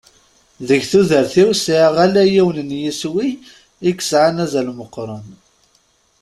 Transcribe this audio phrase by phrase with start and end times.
[0.67, 3.37] Deg tudert-iw sɛiɣ ala yiwen n yiswi i
[3.97, 5.25] yesɛan azal meqqren.